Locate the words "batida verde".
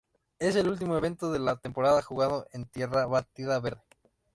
3.05-3.83